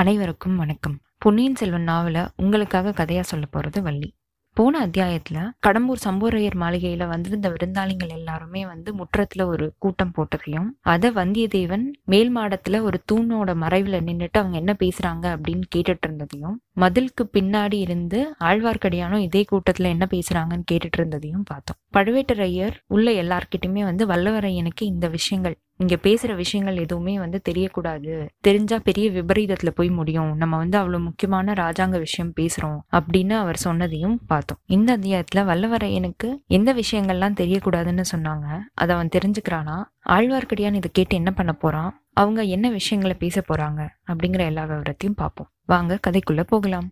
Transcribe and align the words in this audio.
அனைவருக்கும் 0.00 0.56
வணக்கம். 0.56 0.98
பொன்னியின் 1.18 1.54
செல்வன் 1.54 1.88
நாவல 1.88 2.28
உங்களுக்காக 2.36 3.04
கதையா 3.04 3.20
சொல்ல 3.20 3.46
போறது 3.52 3.80
வள்ளி. 3.80 4.18
போன 4.54 4.86
அத்தியாயத்துல 4.86 5.50
கடம்பூர் 5.66 6.00
சம்பூரையர் 6.04 6.56
மாளிகையில 6.60 7.08
வந்திருந்த 7.08 7.48
விருந்தாளிகள் 7.48 8.08
எல்லாருமே 8.08 8.66
வந்து 8.66 8.94
முற்றத்துல 8.94 9.44
ஒரு 9.44 9.74
கூட்டம் 9.78 10.12
போட்டதையும் 10.16 10.66
அத 10.80 11.10
வந்தியத்தேவன் 11.10 11.82
மேல் 12.04 12.36
மாடத்துல 12.36 12.80
ஒரு 12.80 13.02
தூணோட 13.12 13.54
மறைவுல 13.54 14.00
நின்றுட்டு 14.00 14.32
அவங்க 14.32 14.56
என்ன 14.56 14.76
பேசுறாங்க 14.78 15.36
அப்படின்னு 15.36 15.60
கேட்டுட்டு 15.76 16.04
இருந்ததையும் 16.04 16.62
மதிலுக்கு 16.76 17.24
பின்னாடி 17.32 17.74
இருந்து 17.74 18.34
ஆழ்வார்க்கடியானும் 18.40 19.18
இதே 19.18 19.44
கூட்டத்துல 19.52 19.82
என்ன 19.82 20.08
பேசுறாங்கன்னு 20.10 20.62
கேட்டுட்டு 20.72 20.96
இருந்ததையும் 20.96 21.42
பார்த்தோம். 21.42 21.76
பழுவேட்டரையர் 21.92 22.72
உள்ள 22.86 23.10
எல்லார்கிட்டயுமே 23.10 23.82
வந்து 23.82 24.06
வல்லவரையனுக்கு 24.06 24.80
இந்த 24.80 25.08
விஷயங்கள் 25.08 25.56
இங்கே 25.80 25.96
பேசுகிற 25.96 26.34
விஷயங்கள் 26.34 26.76
எதுவுமே 26.76 27.18
வந்து 27.18 27.38
தெரியக்கூடாது. 27.48 28.14
தெரிஞ்சால் 28.48 28.86
பெரிய 28.88 29.10
விபரீதத்தில் 29.10 29.72
போய் 29.74 29.90
முடியும். 29.90 30.32
நம்ம 30.36 30.56
வந்து 30.56 30.76
அவ்வளோ 30.78 30.98
முக்கியமான 31.00 31.52
ராஜாங்க 31.52 31.98
விஷயம் 31.98 32.32
பேசுகிறோம் 32.40 32.80
அப்படின்னு 32.92 33.32
அவர் 33.32 33.58
சொன்னதையும் 33.64 34.16
பார்த்தோம். 34.26 34.60
இந்த 34.66 34.92
அத்தியாயத்தில் 34.92 35.42
வல்லவரையனுக்கு 35.42 36.28
எந்த 36.46 36.74
விஷயங்கள்லாம் 36.74 37.38
தெரியக்கூடாதுன்னு 37.42 38.04
சொன்னாங்க. 38.12 38.58
அதை 38.74 38.94
அவன் 38.94 39.14
தெரிஞ்சுக்கிறானா? 39.16 39.78
ஆழ்வார்க்கடியான் 40.08 40.78
இதை 40.80 40.90
கேட்டு 40.92 41.16
என்ன 41.16 41.30
பண்ண 41.30 41.52
போகிறான் 41.52 41.90
அவங்க 42.12 42.42
என்ன 42.42 42.70
விஷயங்களை 42.70 43.16
பேச 43.18 43.42
போகிறாங்க 43.48 43.80
அப்படிங்கிற 44.06 44.38
எல்லா 44.38 44.64
விவரத்தையும் 44.64 45.18
பார்ப்போம். 45.22 45.50
வாங்க 45.66 45.98
கதைக்குள்ளே 46.06 46.44
போகலாம். 46.46 46.88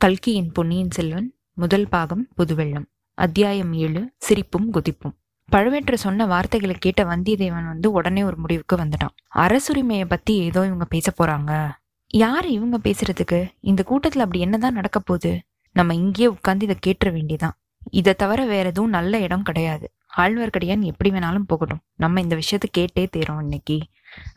கல்கியின் 0.00 0.52
பொன்னியின் 0.52 0.90
செல்வன் 0.90 1.28
முதல் 1.54 1.88
பாகம் 1.88 2.28
புதுவெள்ளம். 2.36 2.88
அத்தியாயம் 3.18 3.72
ஏழு 3.72 4.02
சிரிப்பும் 4.16 4.70
குதிப்பும். 4.70 5.14
பழுவேற்று 5.52 5.94
சொன்ன 5.94 6.26
வார்த்தைகளை 6.26 6.76
கேட்ட 6.78 7.04
வந்தியத்தேவன் 7.04 7.66
வந்து 7.66 7.90
உடனே 7.90 8.24
ஒரு 8.24 8.36
முடிவுக்கு 8.36 8.76
வந்துட்டான். 8.76 9.14
அரசுரிமையை 9.34 10.04
பத்தி 10.04 10.38
ஏதோ 10.38 10.64
இவங்க 10.64 10.84
பேச 10.84 11.12
போறாங்க. 11.22 11.70
யார் 12.06 12.46
இவங்க 12.46 12.78
பேசுறதுக்கு? 12.82 13.48
இந்த 13.60 13.82
கூட்டத்துல 13.86 14.18
அப்படி 14.18 14.40
என்னதான் 14.40 14.72
நடக்க 14.72 14.98
போகுது? 14.98 15.40
நம்ம 15.72 15.94
இங்கேயே 15.94 16.28
உட்காந்து 16.28 16.62
இதை 16.62 16.76
கேட்டுற 16.86 17.08
வேண்டியதான் 17.08 17.56
இதை 17.90 18.14
தவிர 18.14 18.44
வேற 18.44 18.68
எதுவும் 18.68 18.90
நல்ல 18.90 19.18
இடம் 19.18 19.42
கிடையாது. 19.42 19.92
ஆழ்வார்க்கடியான் 20.16 20.80
எப்படி 20.80 21.10
வேணாலும் 21.10 21.46
போகட்டும். 21.46 21.80
நம்ம 21.94 22.20
இந்த 22.20 22.36
விஷயத்த 22.36 22.66
கேட்டே 22.78 23.08
தேரும் 23.10 23.40
இன்னைக்கு 23.40 23.80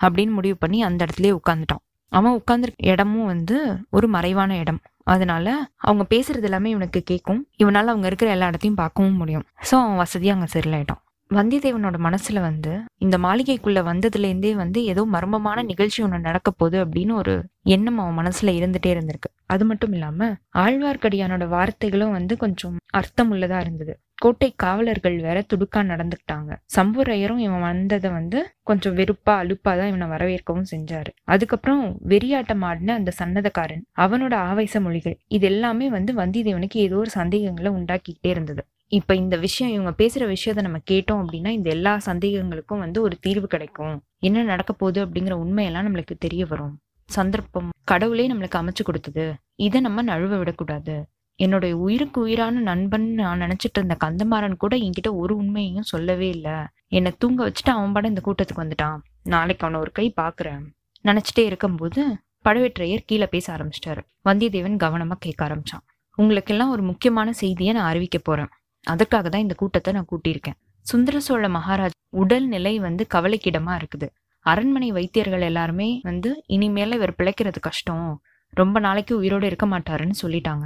அப்படின்னு 0.04 0.30
முடிவு 0.30 0.58
பண்ணி 0.58 0.84
அந்த 0.84 1.06
இடத்துலயே 1.06 1.38
உட்காந்துட்டான் 1.50 1.86
அவன் 2.08 2.42
உட்காந்துருக்க 2.42 2.86
இடமும் 2.86 3.26
வந்து 3.26 3.78
ஒரு 3.90 4.08
மறைவான 4.08 4.58
இடம். 4.58 4.80
அதனால 5.04 5.48
அவங்க 5.78 6.04
பேசுறது 6.10 6.42
எல்லாமே 6.42 6.70
இவனுக்கு 6.70 7.04
கேட்கும் 7.04 7.48
இவனால 7.58 7.86
அவங்க 7.86 8.08
இருக்கிற 8.08 8.32
எல்லா 8.32 8.48
இடத்தையும் 8.48 8.76
பார்க்கவும் 8.76 9.14
முடியும். 9.14 9.46
ஸோ 9.72 9.74
அவன் 9.74 9.96
வசதியாக 9.96 10.40
அங்கே 10.40 10.52
செட்டில் 10.54 10.78
ஆயிட்டான். 10.78 11.02
வந்தியத்தேவனோட 11.32 11.98
மனசுல 11.98 12.40
வந்து 12.40 12.72
இந்த 12.98 13.18
மாளிகைக்குள்ள 13.18 13.80
வந்ததுலேருந்தே 13.82 14.54
வந்து 14.54 14.84
ஏதோ 14.84 15.08
மர்மமான 15.12 15.64
நிகழ்ச்சி 15.64 16.04
ஒன்று 16.04 16.20
நடக்க 16.20 16.52
போகுது 16.52 16.86
அப்படின்னு 16.86 17.14
ஒரு 17.14 17.34
எண்ணம் 17.64 18.00
அவன் 18.00 18.18
மனசுல 18.18 18.54
இருந்துட்டே 18.60 18.90
இருந்திருக்கு. 18.96 19.30
அது 19.46 19.66
மட்டும் 19.66 19.92
இல்லாம 19.92 20.38
ஆழ்வார்க்கடியானோட 20.54 21.46
வார்த்தைகளும் 21.48 22.12
வந்து 22.12 22.38
கொஞ்சம் 22.38 22.76
அர்த்தம் 22.92 23.32
உள்ளதா 23.34 23.60
இருந்தது. 23.60 24.00
கோட்டை 24.22 24.50
காவலர்கள் 24.56 25.16
வேற 25.20 25.38
துடுக்கா 25.52 25.82
நடந்துக்கிட்டாங்க. 25.92 26.52
சம்புரையரும் 26.76 27.40
இவன் 27.46 27.64
வந்ததை 27.70 28.10
வந்து 28.12 28.40
கொஞ்சம் 28.64 28.96
வெறுப்பா 28.98 29.34
அலுப்பா 29.44 29.72
தான் 29.80 29.90
இவனை 29.92 30.08
வரவேற்கவும் 30.08 30.68
செஞ்சாரு. 30.74 31.12
அதுக்கப்புறம் 31.34 31.84
வெறியாட்டம் 32.08 32.66
ஆடின 32.70 32.94
அந்த 32.94 33.14
சன்னதக்காரன் 33.20 33.84
அவனோட 33.98 34.34
ஆவேச 34.50 34.82
மொழிகள் 34.82 35.18
இது 35.28 35.48
எல்லாமே 35.48 35.90
வந்து 35.90 36.14
வந்தியத்தேவனுக்கு 36.14 36.80
ஏதோ 36.88 36.98
ஒரு 36.98 37.10
சந்தேகங்களை 37.10 37.72
உண்டாக்கிக்கிட்டே 37.72 38.32
இருந்தது. 38.36 38.64
இப்ப 38.92 39.16
இந்த 39.16 39.36
விஷயம் 39.38 39.74
இவங்க 39.74 39.92
பேசுற 39.98 40.24
விஷயத்த 40.36 40.62
நம்ம 40.62 40.80
கேட்டோம் 40.92 41.22
அப்படின்னா 41.24 41.52
இந்த 41.58 41.70
எல்லா 41.70 41.94
சந்தேகங்களுக்கும் 42.06 42.84
வந்து 42.86 43.02
ஒரு 43.02 43.16
தீர்வு 43.20 43.48
கிடைக்கும். 43.48 43.96
என்ன 44.20 44.44
நடக்க 44.44 44.72
போகுது 44.74 45.00
அப்படிங்கிற 45.06 45.36
உண்மையெல்லாம் 45.44 45.88
நம்மளுக்கு 45.88 46.16
தெரிய 46.20 46.46
வரும். 46.46 46.74
சந்தர்ப்பம் 47.10 47.70
கடவுளே 47.84 48.26
நம்மளுக்கு 48.32 48.60
அமைச்சு 48.62 48.84
கொடுத்தது. 48.84 49.26
இதை 49.68 49.80
நம்ம 49.82 50.04
நழுவ 50.04 50.38
விடக்கூடாது. 50.38 50.96
என்னுடைய 51.36 51.78
உயிருக்கு 51.78 52.22
உயிரான 52.22 52.60
நண்பன் 52.60 53.14
நான் 53.14 53.42
நினைச்சிட்டு 53.42 53.80
இருந்த 53.80 53.96
கந்தமாறன் 54.04 54.58
கூட 54.58 54.76
என்கிட்ட 54.76 55.16
ஒரு 55.16 55.36
உண்மையையும் 55.36 55.90
சொல்லவே 55.92 56.30
இல்லை. 56.30 56.58
என்னை 56.88 57.12
தூங்க 57.18 57.40
வச்சுட்டு 57.48 57.72
அவன் 57.76 57.92
படம் 57.92 58.12
இந்த 58.14 58.24
கூட்டத்துக்கு 58.26 58.64
வந்துட்டான். 58.64 59.00
நாளைக்கு 59.24 59.66
அவனை 59.66 59.80
ஒரு 59.80 59.92
கை 59.92 60.14
பாக்குறேன். 60.22 60.62
நினச்சிட்டே 61.06 61.44
இருக்கும்போது 61.46 62.02
பழுவேற்றையர் 62.46 63.06
கீழே 63.06 63.26
பேச 63.26 63.46
ஆரம்பிச்சிட்டாரு. 63.56 64.02
வந்தியத்தேவன் 64.30 64.78
கவனமா 64.84 65.16
கேட்க 65.20 65.42
ஆரம்பிச்சான். 65.48 65.84
உங்களுக்கெல்லாம் 66.18 66.70
ஒரு 66.70 66.82
முக்கியமான 66.82 67.32
செய்தியை 67.32 67.74
நான் 67.74 67.90
அறிவிக்க 67.90 68.18
போறேன். 68.18 68.52
அதற்காக 68.88 69.30
தான் 69.30 69.42
இந்த 69.42 69.56
கூட்டத்தை 69.56 69.94
நான் 69.94 70.10
கூட்டியிருக்கேன். 70.12 70.58
சுந்தர 70.86 71.20
சோழ 71.20 71.48
மகாராஜ் 71.50 71.98
உடல் 72.10 72.48
நிலை 72.48 72.80
வந்து 72.80 73.08
கவலைக்கிடமா 73.14 73.74
இருக்குது. 73.80 74.08
அரண்மனை 74.46 74.92
வைத்தியர்கள் 74.92 75.42
எல்லாருமே 75.42 76.00
வந்து 76.04 76.44
இனிமேல 76.50 76.94
இவர் 76.94 77.18
பிழைக்கிறது 77.18 77.60
கஷ்டம். 77.62 78.22
ரொம்ப 78.54 78.80
நாளைக்கு 78.80 79.14
உயிரோடு 79.18 79.46
இருக்க 79.46 79.66
மாட்டாருன்னு 79.66 80.18
சொல்லிட்டாங்க. 80.22 80.66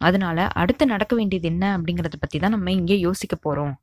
அதனால 0.00 0.46
அடுத்து 0.46 0.86
நடக்க 0.86 1.16
வேண்டியது 1.16 1.48
என்ன 1.48 1.78
அப்படிங்கறத 1.78 2.16
பத்தி 2.20 2.38
தான் 2.38 2.50
நம்ம 2.50 2.70
இங்கே 2.70 2.98
யோசிக்க 2.98 3.36
போறோம் 3.44 3.74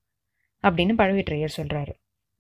அப்படின்னு 0.64 0.94
பழுவேற்றையர் 0.98 1.58
சொல்றாரு. 1.58 1.94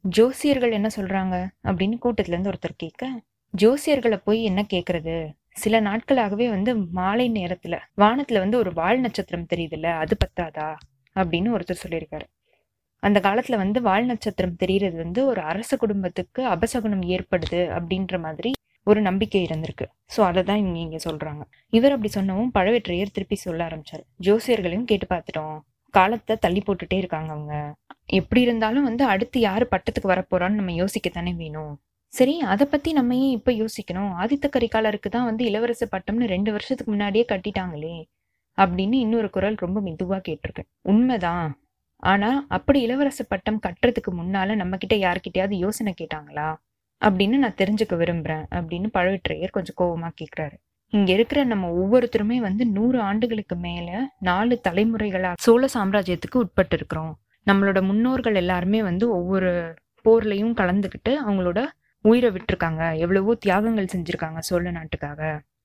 ஜோசியர்கள் 0.03 0.71
என்ன 0.71 0.89
சொல்றாங்க? 0.95 1.35
அப்படின்னு 1.63 1.97
கூட்டத்துல 2.01 2.27
இருந்து 2.27 2.51
ஒருத்தர் 2.51 2.77
கேட்க 2.77 3.21
ஜோசியர்களை 3.61 4.15
போய் 4.15 4.43
என்ன 4.43 4.65
கேக்குறது? 4.73 5.15
சில 5.49 5.79
நாட்களாகவே 5.79 6.49
வந்து 6.49 6.75
மாலை 6.75 7.31
நேரத்துல 7.31 7.79
வானத்துல 7.97 8.37
வந்து 8.37 8.57
ஒரு 8.57 8.73
வால் 8.73 8.99
நட்சத்திரம் 8.99 9.47
தெரியுதுல்ல 9.55 9.85
அது 9.85 10.17
பத்தாதா? 10.25 10.75
அப்படின்னு 11.15 11.49
ஒருத்தர் 11.55 11.83
சொல்லியிருக்காரு. 11.87 12.27
அந்த 12.99 13.19
காலத்துல 13.19 13.55
வந்து 13.55 13.81
வால் 13.81 14.05
நட்சத்திரம் 14.05 14.55
தெரியறது 14.55 14.97
வந்து 14.97 15.25
ஒரு 15.25 15.41
அரச 15.41 15.77
குடும்பத்துக்கு 15.77 16.41
அபசகுணம் 16.47 17.05
ஏற்படுது 17.07 17.61
அப்படின்ற 17.77 18.19
மாதிரி 18.19 18.51
ஒரு 18.87 19.01
நம்பிக்கை 19.01 19.41
இருந்திருக்கு. 19.47 19.85
ஸோ 20.15 20.19
அதை 20.21 20.41
தான் 20.43 20.57
இவங்க 20.57 20.79
இங்க 20.79 20.99
சொல்றாங்க. 21.05 21.43
இவர் 21.69 21.91
அப்படி 21.91 22.11
சொன்னவும் 22.15 22.51
பழவேற்றையர் 22.57 23.15
திருப்பி 23.17 23.35
சொல்ல 23.35 23.61
ஆரம்பிச்சாரு. 23.67 24.03
ஜோசியர்களையும் 24.27 24.89
கேட்டு 24.91 25.07
பார்த்துட்டோம். 25.13 25.55
காலத்தை 25.93 26.35
தள்ளி 26.39 26.61
போட்டுட்டே 26.65 26.97
இருக்காங்க 26.97 27.31
அவங்க. 27.31 27.55
எப்படி 28.19 28.41
இருந்தாலும் 28.41 28.83
வந்து 28.83 29.03
அடுத்து 29.05 29.39
யாரு 29.39 29.65
பட்டத்துக்கு 29.71 30.11
வரப்போறான்னு 30.13 30.59
நம்ம 30.61 30.75
யோசிக்கத்தானே 30.81 31.33
வேணும். 31.35 31.73
சரி 32.13 32.33
அதை 32.53 32.65
பத்தி 32.67 32.89
நம்ம 32.93 33.15
ஏன் 33.15 33.35
இப்ப 33.37 33.51
யோசிக்கணும்? 33.51 34.11
ஆதித்த 34.21 34.47
கரிகாலருக்கு 34.55 35.09
தான் 35.09 35.25
வந்து 35.25 35.43
இளவரச 35.49 35.83
பட்டம்னு 35.91 36.25
ரெண்டு 36.25 36.51
வருஷத்துக்கு 36.51 36.91
முன்னாடியே 36.91 37.25
கட்டிட்டாங்களே 37.31 37.95
அப்படின்னு 38.57 38.97
இன்னொரு 39.05 39.29
குரல் 39.29 39.55
ரொம்ப 39.55 39.79
மெதுவா 39.81 40.17
கேட்டிருக்கு. 40.27 40.63
உண்மைதான். 40.81 41.47
ஆனா 42.03 42.29
அப்படி 42.47 42.79
இளவரச 42.87 43.21
பட்டம் 43.29 43.59
கட்டுறதுக்கு 43.65 44.11
முன்னால 44.11 44.55
நம்ம 44.55 44.77
கிட்ட 44.77 44.95
யார்கிட்டயாவது 44.95 45.57
யோசனை 45.57 45.93
கேட்டாங்களா? 46.01 46.47
அப்படின்னு 47.03 47.37
நான் 47.37 47.59
தெரிஞ்சுக்க 47.61 47.95
விரும்புறேன் 47.97 48.45
அப்படின்னு 48.51 48.89
பழுவேற்றையர் 48.93 49.51
கொஞ்சம் 49.51 49.75
கோபமாக 49.75 50.13
கேட்குறாரு 50.21 50.55
இங்க 50.93 51.11
இருக்கிற 51.11 51.43
நம்ம 51.43 51.69
ஒவ்வொருத்தருமே 51.73 52.37
வந்து 52.37 52.63
நூறு 52.67 52.99
ஆண்டுகளுக்கு 52.99 53.55
மேல 53.55 53.89
நாலு 54.19 54.55
தலைமுறைகளா 54.67 55.31
சோழ 55.37 55.67
சாம்ராஜ்யத்துக்கு 55.73 56.37
உட்பட்டு 56.37 56.75
இருக்கிறோம் 56.75 57.13
நம்மளோட 57.47 57.81
முன்னோர்கள் 57.81 58.35
எல்லாருமே 58.35 58.83
வந்து 58.83 59.05
ஒவ்வொரு 59.09 59.51
போர்லையும் 60.05 60.53
கலந்துக்கிட்டு 60.53 61.11
அவங்களோட 61.25 61.59
உயிரை 62.05 62.29
விட்டுருக்காங்க. 62.31 62.83
எவ்வளவோ 62.97 63.33
தியாகங்கள் 63.35 63.91
செஞ்சிருக்காங்க 63.93 64.39
சோழ 64.39 64.71
நாட்டுக்காக. 64.71 65.21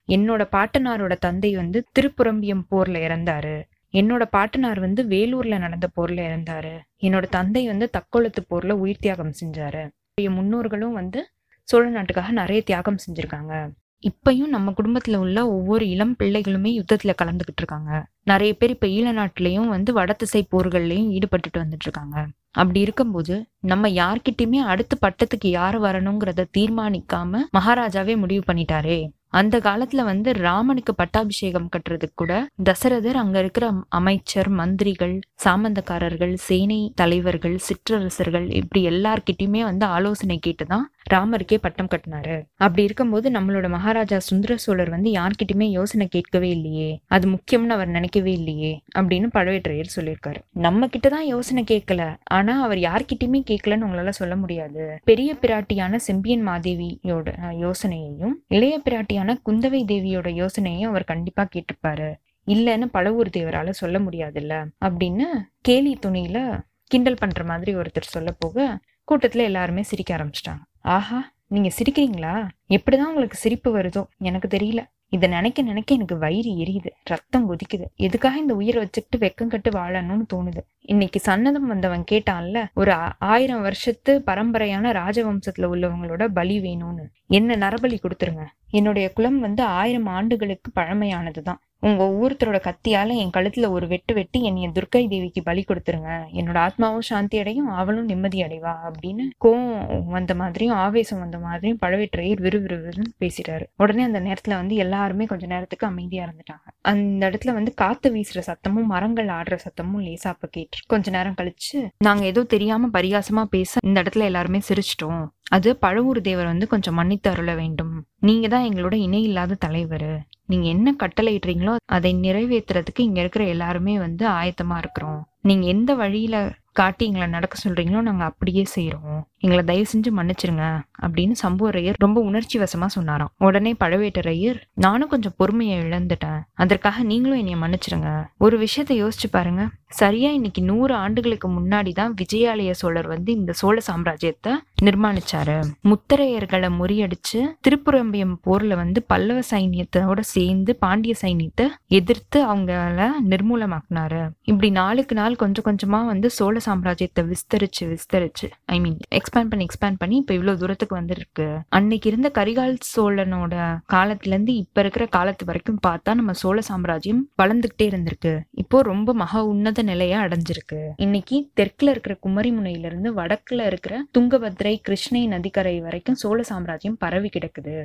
என்னோட 0.08 0.42
பாட்டனாரோட 0.52 1.14
தந்தை 1.18 1.50
வந்து 1.56 1.78
திருப்புரம்பியம் 1.98 2.62
போர்ல 2.70 2.98
இறந்தாரு. 2.98 3.56
என்னோட 3.94 4.22
பாட்டனார் 4.30 4.80
வந்து 4.80 5.02
வேலூர்ல 5.04 5.58
நடந்த 5.58 5.86
போர்ல 5.96 6.20
இறந்தாரு. 6.28 6.74
என்னோட 7.02 7.26
தந்தை 7.28 7.66
வந்து 7.66 7.86
தக்கோலத்து 7.92 8.42
போர்ல 8.50 8.72
உயிர் 8.72 9.00
தியாகம் 9.00 9.34
செஞ்சாரு. 9.40 9.84
முன்னோர்களும் 10.26 10.92
வந்து 10.92 11.30
சோழ 11.62 11.88
நாட்டுக்காக 11.88 12.32
நிறைய 12.32 12.62
தியாகம் 12.62 12.96
செஞ்சிருக்காங்க. 13.06 13.70
இப்பயும் 14.02 14.46
நம்ம 14.46 14.72
குடும்பத்துல 14.82 15.16
உள்ள 15.16 15.48
ஒவ்வொரு 15.48 15.88
இளம் 15.88 16.16
பிள்ளைகளுமே 16.18 16.82
யுத்தத்துல 16.82 17.10
கலந்துகிட்டு 17.22 17.56
இருக்காங்க. 17.56 18.06
நிறைய 18.24 18.54
பேர் 18.54 18.70
இப்ப 18.70 18.86
ஈழ 18.86 19.16
நாட்டிலையும் 19.16 19.68
வந்து 19.68 19.92
வடதிசை 19.92 20.46
போர்கள்லயும் 20.52 21.18
ஈடுபட்டுட்டு 21.18 21.58
வந்துட்டு 21.58 21.82
இருக்காங்க. 21.82 22.26
அப்படி 22.50 22.80
இருக்கும்போது 22.80 23.46
நம்ம 23.60 23.88
யார்கிட்டயுமே 23.88 24.56
அடுத்த 24.56 24.96
பட்டத்துக்கு 25.06 25.46
யார் 25.46 25.80
வரணுங்கிறத 25.80 26.44
தீர்மானிக்காம 26.58 27.40
மகாராஜாவே 27.58 28.16
முடிவு 28.16 28.52
பண்ணிட்டாரே. 28.52 29.10
அந்த 29.32 29.56
காலத்துல 29.58 30.04
வந்து 30.04 30.30
ராமனுக்கு 30.38 30.92
பட்டாபிஷேகம் 30.94 31.68
கட்டுறதுக்கு 31.68 32.14
கூட 32.14 32.32
தசரதர் 32.64 33.18
அங்க 33.18 33.36
இருக்கிற 33.38 33.66
அமைச்சர் 33.88 34.48
மந்திரிகள் 34.50 35.14
சாமந்தக்காரர்கள் 35.44 36.34
சேனை 36.46 36.80
தலைவர்கள் 36.94 37.56
சிற்றரசர்கள் 37.58 38.46
இப்படி 38.52 38.82
எல்லார்கிட்டயுமே 38.88 39.62
வந்து 39.62 39.86
ஆலோசனை 39.88 40.38
கேட்டுதான் 40.46 40.86
ராமருக்கே 41.14 41.56
பட்டம் 41.56 41.88
கட்டினாரு. 41.88 42.44
அப்படி 42.56 42.82
இருக்கும்போது 42.82 43.30
நம்மளோட 43.30 43.68
மகாராஜா 43.68 44.18
சுந்தர 44.18 44.56
சோழர் 44.56 44.90
வந்து 44.90 45.12
யார்கிட்டயுமே 45.12 45.62
யோசனை 45.62 46.06
கேட்கவே 46.06 46.48
இல்லையே. 46.48 47.00
அது 47.06 47.28
முக்கியம்னு 47.28 47.66
அவர் 47.66 47.88
நினைக்கவே 47.88 48.32
இல்லையே 48.32 48.82
அப்படின்னு 48.98 49.26
பழவேற்றையர் 49.34 49.88
சொல்லியிருக்காரு. 49.96 50.36
நம்ம 50.52 50.86
கிட்டதான் 50.86 51.20
யோசனை 51.20 51.64
கேட்கல. 51.70 52.16
ஆனா 52.24 52.62
அவர் 52.62 52.78
யார்கிட்டயுமே 52.78 53.42
கேட்கலன்னு 53.50 53.86
உங்களால 53.86 54.08
சொல்ல 54.08 54.36
முடியாது. 54.36 54.98
பெரிய 55.04 55.34
பிராட்டியான 55.40 55.96
செம்பியன் 55.96 56.48
மாதேவியோட 56.48 57.34
யோசனையையும் 57.50 58.32
இளைய 58.48 58.80
பிராட்டியான 58.84 59.36
குந்தவை 59.46 59.84
தேவியோட 59.84 60.28
யோசனையையும் 60.28 60.88
அவர் 60.88 61.04
கண்டிப்பா 61.04 61.48
கேட்டிருப்பாரு. 61.54 62.14
இல்லைன்னு 62.46 62.88
பழவூர் 62.94 63.30
தேவரால 63.36 63.70
சொல்ல 63.70 63.98
முடியாதுல்ல 63.98 64.64
அப்படின்னு 64.84 65.24
கேலி 65.60 65.98
துணியில 66.06 66.60
கிண்டல் 66.84 67.16
பண்ற 67.18 67.44
மாதிரி 67.44 67.74
ஒருத்தர் 67.74 68.00
சொல்ல 68.00 68.34
போக 68.38 68.78
கூட்டத்துல 69.10 69.36
எல்லாருமே 69.36 69.82
சிரிக்க 69.82 70.16
ஆரம்பிச்சிட்டாங்க. 70.16 70.67
ஆஹா 70.84 71.18
நீங்க 71.46 71.70
சிரிக்கிறீங்களா? 71.78 72.34
எப்படிதான் 72.68 73.10
உங்களுக்கு 73.10 73.36
சிரிப்பு 73.36 73.78
வருதோ 73.78 74.02
எனக்கு 74.18 74.48
தெரியல. 74.56 74.80
இதை 75.10 75.28
நினைக்க 75.28 75.62
நினைக்க 75.62 75.94
எனக்கு 75.94 76.18
வயிறு 76.18 76.50
எரியுது 76.50 76.90
ரத்தம் 77.04 77.46
கொதிக்குது. 77.50 77.84
எதுக்காக 77.96 78.38
இந்த 78.38 78.54
உயிரை 78.54 78.82
வச்சுக்கிட்டு 78.82 79.26
வெக்கம் 79.26 79.46
கட்டு 79.46 79.70
வாழணும்னு 79.70 80.26
தோணுது? 80.34 80.62
இன்னைக்கு 80.78 81.20
சன்னதம் 81.24 81.70
வந்தவன் 81.72 82.04
கேட்டான்ல 82.10 82.66
ஒரு 82.74 82.92
ஆயிரம் 83.18 83.60
வருஷத்து 83.60 84.22
பரம்பரையான 84.26 84.92
ராஜவம்சத்துல 84.92 85.68
உள்ளவங்களோட 85.72 86.26
பலி 86.26 86.58
வேணும்னு. 86.60 87.06
என்ன 87.26 87.68
நரபலி 87.68 87.98
கொடுத்துருங்க. 88.02 88.44
என்னுடைய 88.70 89.12
குலம் 89.12 89.40
வந்து 89.40 89.62
ஆயிரம் 89.62 90.06
ஆண்டுகளுக்கு 90.06 90.70
பழமையானதுதான். 90.80 91.60
உங்க 91.80 92.04
ஒவ்வொருத்தரோட 92.04 92.58
கத்தியால 92.60 93.14
என் 93.14 93.34
கழுத்துல 93.36 93.68
ஒரு 93.68 93.86
வெட்டு 93.86 94.14
வெட்டி 94.14 94.42
என்னைய 94.42 94.68
துர்க்கை 94.68 95.08
தேவிக்கு 95.08 95.42
பலி 95.42 95.64
கொடுத்துருங்க. 95.68 96.10
என்னோட 96.32 96.68
ஆத்மாவும் 96.68 97.06
சாந்தி 97.08 97.38
அடையும் 97.38 97.66
அவளும் 97.66 98.04
நிம்மதி 98.04 98.42
அடைவா 98.42 98.72
அப்படின்னு 98.88 99.24
கோவம் 99.44 100.04
வந்த 100.06 100.34
மாதிரியும் 100.34 100.74
ஆவேசம் 100.74 101.18
வந்த 101.18 101.38
மாதிரியும் 101.38 101.78
பழவேற்றையர் 101.82 102.40
விறுவிறுன்னு 102.60 103.12
பேசிட்டாரு. 103.20 103.64
உடனே 103.76 104.02
அந்த 104.02 104.20
நேரத்துல 104.20 104.54
வந்து 104.54 104.74
எல்லாருமே 104.74 105.24
கொஞ்ச 105.24 105.46
நேரத்துக்கு 105.46 105.86
அமைதியா 105.86 106.24
இருந்துட்டாங்க. 106.24 106.66
அந்த 106.80 107.30
இடத்துல 107.30 107.52
வந்து 107.52 107.74
காத்து 107.74 108.14
வீசுற 108.14 108.42
சத்தமும் 108.46 108.84
மரங்கள் 108.84 109.26
ஆடுற 109.26 109.58
சத்தமும் 109.64 110.00
லேசா 110.00 110.32
அப்ப 110.34 110.48
கேட்டு 110.50 110.78
கொஞ்ச 110.86 111.10
நேரம் 111.10 111.34
கழிச்சு 111.40 111.88
நாங்க 111.98 112.24
ஏதோ 112.24 112.42
தெரியாம 112.42 112.88
பரிகாசமா 112.92 113.44
பேச 113.44 113.78
இந்த 113.82 114.02
இடத்துல 114.02 114.22
எல்லாருமே 114.22 114.60
சிரிச்சிட்டோம். 114.68 115.26
அது 115.56 115.68
பழவூர் 115.82 116.20
தேவர் 116.20 116.50
வந்து 116.52 116.66
கொஞ்சம் 116.66 116.98
மன்னித்து 117.00 117.28
அருள 117.30 117.54
வேண்டும். 117.54 117.94
நீங்க 118.28 118.46
தான் 118.48 118.66
எங்களோட 118.70 118.94
இணை 119.06 119.22
இல்லாத 119.22 119.58
தலைவர். 119.66 120.10
நீங்க 120.50 120.66
என்ன 120.68 120.94
கட்டளையிடுறீங்களோ 121.02 121.74
அதை 121.96 122.10
நிறைவேத்துறதுக்கு 122.26 123.00
இங்க 123.08 123.20
இருக்கிற 123.20 123.44
எல்லாருமே 123.54 123.94
வந்து 123.98 124.24
ஆயத்தமா 124.28 124.76
இருக்கிறோம். 124.78 125.20
நீங்க 125.40 125.66
எந்த 125.66 125.90
வழியில 125.94 126.36
காட்டி 126.72 127.04
எங்களை 127.06 127.26
நடக்க 127.26 127.54
சொல்றீங்களோ 127.62 128.00
நாங்க 128.00 128.24
அப்படியே 128.24 128.62
செய்யறோம் 128.74 129.20
எங்களை 129.44 129.62
தயவு 129.64 129.86
செஞ்சு 129.92 130.10
மன்னிச்சிருங்க 130.18 130.66
அப்படின்னு 131.04 131.34
சம்புவரையர் 131.42 131.98
ரொம்ப 132.04 132.18
உணர்ச்சி 132.20 132.56
வசமா 132.58 132.86
சொன்னாராம். 132.96 133.32
உடனே 133.46 133.72
பழவேட்டரையர் 133.82 134.58
நானும் 134.84 135.08
கொஞ்சம் 135.08 135.34
பொறுமையை 135.36 135.76
இழந்துட்டேன். 135.82 136.40
அதற்காக 136.54 137.02
நீங்களும் 137.02 137.40
என்னைய 137.42 137.58
மன்னிச்சிருங்க. 137.64 138.10
ஒரு 138.38 138.58
விஷயத்த 138.58 138.94
யோசிச்சு 139.02 139.30
பாருங்க. 139.30 139.64
சரியா 140.00 140.30
இன்னைக்கு 140.30 140.62
நூறு 140.62 140.94
ஆண்டுகளுக்கு 140.94 141.48
முன்னாடி 141.48 141.92
தான் 141.92 142.14
விஜயாலய 142.22 142.72
சோழர் 142.80 143.06
வந்து 143.06 143.32
இந்த 143.32 143.52
சோழ 143.52 143.76
சாம்ராஜ்யத்தை 143.90 144.54
நிர்மாணிச்சாரு. 144.86 145.54
முத்தரையர்களை 145.90 146.68
முறியடிச்சு 146.78 147.38
திருப்புரம்பியம் 147.64 148.34
போர்ல 148.46 148.74
வந்து 148.74 149.00
பல்லவ 149.02 149.38
சைன்யத்தோட 149.50 150.20
சேர்ந்து 150.34 150.72
பாண்டிய 150.76 151.14
சைன்யத்தை 151.22 151.66
எதிர்த்து 151.98 152.38
அவங்கள 152.52 153.06
நிர்மூலமாக்குனாரு. 153.32 154.22
இப்படி 154.42 154.70
நாளுக்கு 154.70 155.14
நாள் 155.14 155.36
கொஞ்சம் 155.36 155.66
கொஞ்சமா 155.68 156.00
வந்து 156.06 156.30
சோழ 156.30 156.60
சாம்ராஜ்யத்தை 156.66 157.24
விஸ்தரிச்சு 157.30 157.84
விஸ்தரிச்சு 157.92 158.48
ஐ 158.66 158.78
மீன் 158.80 158.98
எக்ஸ்பேண்ட் 159.18 159.50
பண்ணி 159.52 159.66
எக்ஸ்பேண்ட் 159.68 160.00
பண்ணி 160.02 160.16
இப்ப 160.16 160.34
இவ்வளவு 160.34 160.58
தூரத்துக்கு 160.58 160.94
வந்திருக்கு. 160.94 161.48
அன்னைக்கு 161.68 162.08
இருந்த 162.10 162.30
கரிகால் 162.38 162.76
சோழனோட 162.92 163.54
காலத்துல 163.92 164.34
இருந்து 164.34 164.54
இப்ப 164.54 164.80
இருக்கிற 164.80 165.06
காலத்து 165.06 165.44
வரைக்கும் 165.44 165.82
பார்த்தா 165.86 166.14
நம்ம 166.14 166.32
சோழ 166.32 166.58
சாம்ராஜ்யம் 166.60 167.22
வளர்ந்துகிட்டே 167.42 167.88
இருந்திருக்கு. 167.90 168.34
இப்போ 168.50 168.82
ரொம்ப 168.82 169.14
மகா 169.14 169.42
உன்னத 169.44 169.82
நிலையா 169.82 170.20
அடைஞ்சிருக்கு. 170.22 170.80
இன்னைக்கு 170.96 171.36
தெற்குல 171.60 171.92
இருக்கிற 171.94 172.16
குமரிமுனையில 172.26 172.90
இருந்து 172.90 173.12
வடக்குல 173.14 173.66
இருக்கிற 173.66 174.04
துங்கபத்ரை 174.18 174.67
கிருஷ்ணை 174.76 175.26
நதிக்கரை 175.26 175.80
வரைக்கும் 175.80 176.14
சோழ 176.14 176.42
சாம்ராஜ்யம் 176.42 176.96
பரவி 176.96 177.28
கிடக்குது. 177.28 177.84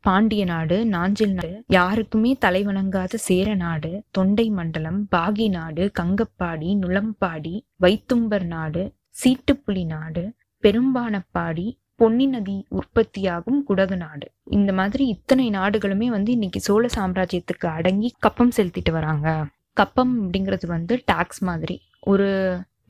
பாண்டிய 0.00 0.44
நாடு 0.44 0.86
நாஞ்சில் 0.86 1.32
நாடு 1.32 1.64
யாருக்குமே 1.66 2.36
தலைவணங்காத 2.40 3.14
சேர 3.14 3.54
நாடு 3.54 4.02
தொண்டை 4.10 4.50
மண்டலம் 4.50 5.08
பாகி 5.16 5.48
நாடு 5.48 5.90
கங்கப்பாடி 6.00 6.70
நுளம்பாடி 6.82 7.60
வைத்தும்பர் 7.76 8.46
நாடு 8.46 8.92
சீட்டுப்புலி 9.22 9.84
நாடு 9.86 10.32
பெரும்பானப்பாடி 10.62 11.78
பொன்னி 11.94 12.26
நதி 12.26 12.66
உற்பத்தியாகும் 12.68 13.64
குடகு 13.68 13.96
நாடு. 13.96 14.26
இந்த 14.44 14.72
மாதிரி 14.72 15.06
இத்தனை 15.06 15.50
நாடுகளுமே 15.50 16.06
வந்து 16.06 16.32
இன்னைக்கு 16.32 16.60
சோழ 16.60 16.88
சாம்ராஜ்யத்துக்கு 16.94 17.66
அடங்கி 17.66 18.14
கப்பம் 18.18 18.52
செலுத்திட்டு 18.56 18.90
வராங்க. 18.90 19.46
கப்பம் 19.72 20.14
அப்படிங்கிறது 20.22 20.66
வந்து 20.66 21.02
டாக்ஸ் 21.04 21.42
மாதிரி. 21.44 21.82
ஒரு 22.00 22.28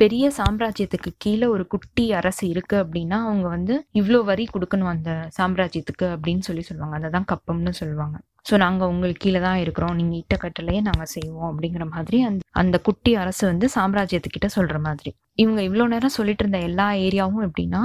பெரிய 0.03 0.25
சாம்ராஜ்யத்துக்கு 0.39 1.11
கீழே 1.25 1.47
ஒரு 1.55 1.65
குட்டி 1.73 2.05
அரசு 2.19 2.45
இருக்கு 2.53 2.77
அப்படின்னா 2.85 3.19
அவங்க 3.29 3.47
வந்து 3.49 3.75
இவ்வளோ 4.01 4.21
வரி 4.31 4.45
கொடுக்கணும் 4.55 4.93
அந்த 4.95 5.11
சாம்ராஜ்யத்துக்கு 5.39 6.07
அப்படின்னு 6.15 6.45
சொல்லி 6.49 6.63
சொல்லுவாங்க. 6.69 6.97
அதை 7.01 7.11
தான் 7.17 7.29
கப்பம்னு 7.33 7.73
சொல்லுவாங்க. 7.81 8.17
ஸோ 8.47 8.55
நாங்கள் 8.65 8.91
உங்களுக்கு 8.93 9.23
கீழே 9.25 9.41
தான் 9.47 9.61
இருக்கிறோம். 9.65 9.97
நீங்கள் 10.01 10.21
இட்ட 10.23 10.37
கட்டளையே 10.45 10.81
நாங்கள் 10.89 11.13
செய்வோம் 11.15 11.49
அப்படிங்கிற 11.51 11.87
மாதிரி 11.95 12.21
அந்த 12.29 12.45
அந்த 12.63 12.77
குட்டி 12.89 13.13
அரசு 13.23 13.43
வந்து 13.53 13.69
சாம்ராஜ்யத்துக்கிட்ட 13.77 14.51
சொல்கிற 14.59 14.79
மாதிரி. 14.89 15.13
இவங்க 15.43 15.61
இவ்வளோ 15.69 15.87
நேரம் 15.95 16.17
சொல்லிட்டு 16.19 16.45
இருந்த 16.45 16.61
எல்லா 16.69 16.89
ஏரியாவும் 17.07 17.47
எப்படின்னா 17.49 17.83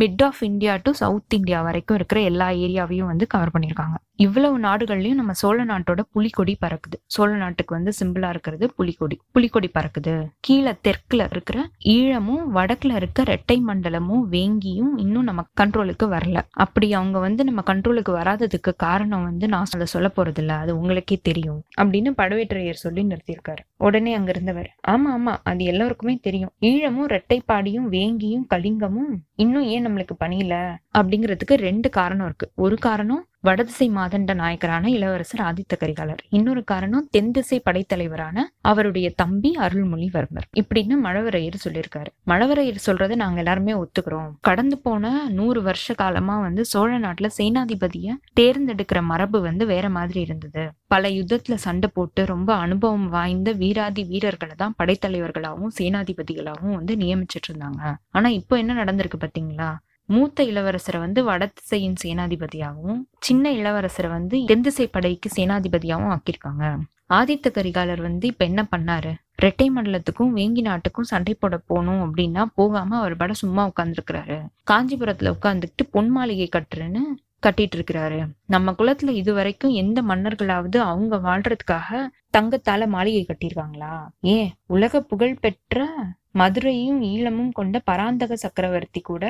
mid 0.00 0.22
of 0.26 0.40
India 0.48 0.72
to 0.84 0.90
south 1.00 1.34
India 1.36 1.58
வரைக்கும் 1.66 1.96
இருக்கிற 1.98 2.18
எல்லா 2.30 2.46
ஏரியாவையும் 2.64 3.10
வந்து 3.10 3.26
கவர் 3.34 3.52
பண்ணியிருக்காங்க. 3.54 3.96
இவ்வளவு 4.24 4.56
நாடுகள்லையும் 4.64 5.20
நம்ம 5.20 5.32
சோழ 5.40 5.58
நாட்டோட 5.70 6.00
புலிக்கொடி 6.14 6.54
பறக்குது. 6.64 6.96
சோழ 7.14 7.30
நாட்டுக்கு 7.42 7.72
வந்து 7.76 7.92
சிம்பிளா 7.98 8.28
இருக்கிறது 8.34 8.64
புலிக்கொடி. 8.78 9.16
புலிக்கொடி 9.36 9.68
பறக்குது. 9.76 10.14
கீழே 10.46 10.72
தெற்குல 10.86 11.26
இருக்கிற 11.32 11.58
ஈழமும் 11.94 12.44
வடக்குல 12.56 12.96
இருக்க 13.00 13.22
ரெட்டை 13.32 13.56
மண்டலமும் 13.68 14.24
வேங்கியும் 14.34 14.92
இன்னும் 15.04 15.28
நம்ம 15.30 15.44
கண்ட்ரோலுக்கு 15.62 16.08
வரல. 16.16 16.42
அப்படி 16.64 16.88
அவங்க 17.00 17.20
வந்து 17.26 17.44
நம்ம 17.50 17.64
கண்ட்ரோலுக்கு 17.70 18.14
வராததுக்கு 18.20 18.74
காரணம் 18.86 19.26
வந்து 19.34 19.48
நான் 19.48 19.64
சொல்ல 19.64 19.86
சொல்ல 19.86 20.08
போறது 20.08 20.38
இல்ல 20.38 20.52
அது 20.54 20.78
உங்களுக்கே 20.78 21.18
தெரியும் 21.22 21.60
அப்படின்னு 21.80 22.10
பழவேற்றையர் 22.16 22.82
சொல்லி 22.82 23.02
நிறுத்தியிருக்காரு. 23.04 23.62
உடனே 23.78 24.14
அங்க 24.14 24.30
இருந்தவர் 24.30 24.68
ஆமா 24.88 25.10
ஆமா 25.14 25.32
அது 25.42 25.64
எல்லாருக்குமே 25.64 26.18
தெரியும். 26.22 26.52
ஈழமும் 26.60 27.08
ரெட்டைப்பாடியும் 27.08 27.88
வேங்கியும் 27.90 28.46
கலிங்கமும் 28.54 29.12
இன்னும் 29.36 29.66
ஏன் 29.66 29.86
நம்மளுக்கு 29.86 30.14
பணியில? 30.20 30.54
அப்படிங்கிறதுக்கு 30.98 31.54
ரெண்டு 31.58 31.90
காரணம் 31.90 32.26
இருக்கு. 32.26 32.46
ஒரு 32.56 32.76
காரணம் 32.78 33.22
வடதிசை 33.46 33.90
மாதண்ட 33.90 34.34
நாயக்கரான 34.34 34.88
இளவரசர் 34.88 35.40
ஆதித்த 35.40 35.74
கரிகாலர். 35.80 36.20
இன்னொரு 36.28 36.64
காரணம் 36.64 37.08
தென் 37.10 37.30
திசை 37.30 37.62
படைத்தலைவரான 37.64 38.36
அவருடைய 38.60 39.10
தம்பி 39.10 39.50
அருள்மொழிவர்மர். 39.58 40.46
இப்படின்னு 40.60 40.94
மழவரையர் 41.02 41.58
சொல்லியிருக்காரு. 41.64 42.10
மழவரையர் 42.26 42.80
சொல்றதை 42.86 43.14
நாங்க 43.14 43.36
எல்லாருமே 43.36 43.74
ஒத்துக்கிறோம். 43.74 44.32
கடந்து 44.40 44.78
போன 44.78 45.28
நூறு 45.28 45.62
வருஷ 45.62 45.94
காலமா 45.94 46.40
வந்து 46.40 46.64
சோழ 46.64 46.98
நாட்டுல 46.98 47.30
சேனாதிபதிய 47.38 48.16
தேர்ந்தெடுக்கிற 48.34 49.02
மரபு 49.02 49.40
வந்து 49.40 49.66
வேற 49.66 49.88
மாதிரி 49.90 50.20
இருந்தது. 50.20 50.72
பல 50.86 51.08
யுத்தத்துல 51.08 51.54
சண்டை 51.54 51.90
போட்டு 51.94 52.24
ரொம்ப 52.26 52.54
அனுபவம் 52.54 53.08
வாய்ந்த 53.08 53.52
வீராதி 53.52 54.04
வீரர்களை 54.04 54.54
தான் 54.56 54.74
படைத்தலைவர்களாகவும் 54.82 55.74
சேனாதிபதிகளாகவும் 55.78 56.78
வந்து 56.80 56.94
நியமிச்சிட்டு 56.96 57.50
இருந்தாங்க. 57.52 57.94
ஆனா 58.10 58.28
இப்போ 58.28 58.56
என்ன 58.58 58.84
நடந்திருக்கு 58.84 59.18
பாத்தீங்களா? 59.18 59.70
மூத்த 60.06 60.44
இளவரசரை 60.44 60.98
வந்து 60.98 61.24
வடதிசையின் 61.24 61.94
சேனாதிபதியாகவும் 62.04 63.00
சின்ன 63.18 63.52
இளவரசரை 63.52 64.08
வந்து 64.08 64.44
தென்திசை 64.46 64.86
படைக்கு 64.86 65.30
சேனாதிபதியாகவும் 65.36 66.16
ஆக்கியிருக்காங்க. 66.16 66.80
ஆதித்த 67.10 67.46
கரிகாலர் 67.50 68.02
வந்து 68.02 68.26
இப்ப 68.26 68.44
என்ன 68.44 68.66
பண்ணாரு? 68.76 69.14
ரெட்டை 69.42 69.68
மண்டலத்துக்கும் 69.76 70.32
வேங்கி 70.34 70.60
நாட்டுக்கும் 70.60 71.04
சண்டை 71.04 71.34
போட 71.34 71.56
போகணும் 71.56 72.02
அப்படின்னா 72.02 72.44
போகாம 72.54 72.96
அவர் 72.96 73.16
பட 73.16 73.32
சும்மா 73.32 73.70
உட்கார்ந்துருக்கிறாரு. 73.70 74.46
காஞ்சிபுரத்துல 74.70 75.32
உட்காந்துக்கிட்டு 75.32 75.90
பொன் 75.90 76.08
மாளிகை 76.08 76.48
கட்டுறேன்னு 76.52 76.98
கட்டிட்டு 77.46 77.76
இருக்கிறாரு. 77.76 78.26
நம்ம 78.46 78.72
குலத்துல 78.78 79.08
இது 79.08 79.34
வரைக்கும் 79.34 79.70
எந்த 79.70 80.02
மன்னர்களாவது 80.02 80.76
அவங்க 80.76 81.16
வாழ்றதுக்காக 81.16 82.08
தங்கத்தால 82.38 82.86
மாளிகை 82.86 83.26
கட்டியிருக்காங்களா? 83.26 84.06
ஏன்? 84.20 84.54
உலக 84.66 85.00
புகழ் 85.00 85.38
பெற்ற 85.40 85.88
மதுரையும் 86.34 87.00
ஈழமும் 87.10 87.50
கொண்ட 87.52 87.76
பராந்தக 87.88 88.36
சக்கரவர்த்தி 88.36 89.00
கூட 89.00 89.24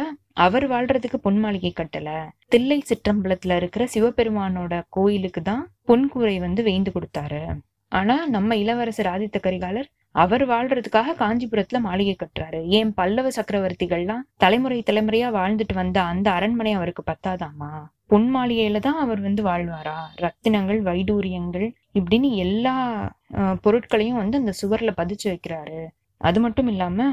அவர் 0.44 0.66
வாழ்றதுக்கு 0.70 1.18
பொன் 1.26 1.38
மாளிகை 1.38 1.72
கட்டல. 1.76 2.08
தில்லை 2.48 2.78
சிற்றம்பலத்துல 2.90 3.56
இருக்கிற 3.56 3.84
சிவபெருமானோட 3.94 4.74
கோயிலுக்கு 4.88 5.42
தான் 5.42 5.64
பொன் 5.88 6.06
கூரை 6.08 6.36
வந்து 6.38 6.62
வேந்து 6.62 6.90
கொடுத்தாரு. 6.94 7.42
ஆனா 7.92 8.16
நம்ம 8.26 8.56
இளவரசர் 8.56 9.10
ஆதித்த 9.14 9.38
கரிகாலர் 9.46 9.88
அவர் 10.22 10.44
வாழ்றதுக்காக 10.48 11.14
காஞ்சிபுரத்துல 11.20 11.78
மாளிகை 11.78 12.14
கட்டுறாரு. 12.18 12.60
ஏன் 12.78 12.90
பல்லவ 12.94 13.28
சக்கரவர்த்திகள்லாம் 13.36 14.22
தலைமுறை 14.36 14.78
தலைமுறையா 14.90 15.28
வாழ்ந்துட்டு 15.38 15.74
வந்த 15.74 15.98
அந்த 16.02 16.26
அரண்மனை 16.30 16.72
அவருக்கு 16.72 17.04
பத்தாதாமா? 17.06 17.70
பொன் 18.06 18.28
மாளிகையில 18.36 18.80
தான் 18.86 19.00
அவர் 19.04 19.20
வந்து 19.20 19.42
வாழ்வாரா? 19.42 19.98
ரத்தினங்கள் 20.24 20.80
வைடூரியங்கள் 20.88 21.68
இப்படின்னு 21.98 22.30
எல்லா 22.44 22.76
பொருட்களையும் 23.62 24.20
வந்து 24.22 24.40
அந்த 24.42 24.54
சுவர்ல 24.62 24.92
பதிச்சு 25.00 25.26
வைக்கிறாரு. 25.32 25.80
அது 26.20 26.38
மட்டும் 26.40 26.66
இல்லாம 26.66 27.06